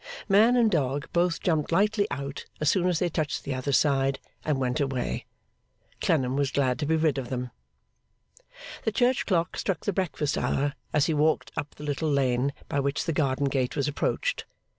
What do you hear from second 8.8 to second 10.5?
The church clock struck the breakfast